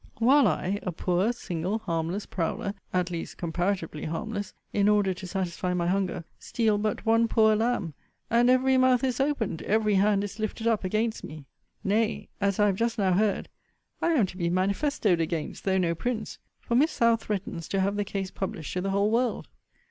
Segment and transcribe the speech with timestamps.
[0.17, 5.75] While I, a poor, single, harmless prowler; at least comparatively harmless; in order to satisfy
[5.75, 7.93] my hunger, steal but one poor lamb;
[8.27, 11.45] and every mouth is opened, every hand is lifted up, against me.
[11.83, 13.47] Nay, as I have just now heard,
[14.01, 17.95] I am to be manifestoed against, though no prince: for Miss Howe threatens to have
[17.95, 19.47] the case published to the whole world.